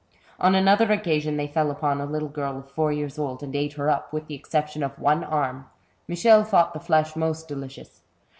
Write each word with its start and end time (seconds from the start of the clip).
On 0.39 0.55
another 0.55 0.91
occasion 0.91 1.37
they 1.37 1.45
fell 1.45 1.69
upon 1.69 2.01
a 2.01 2.07
little 2.07 2.27
girl 2.27 2.57
of 2.57 2.71
four 2.71 2.91
years 2.91 3.19
old, 3.19 3.43
and 3.43 3.55
ate 3.55 3.73
her 3.73 3.87
up, 3.87 4.11
with 4.11 4.25
the 4.25 4.33
exception 4.33 4.81
of 4.81 4.97
one 4.97 5.23
arm. 5.23 5.67
Michel 6.07 6.43
thought 6.43 6.73
the 6.73 6.79
flesh 6.79 7.15
most 7.15 7.47
delicious. 7.47 8.01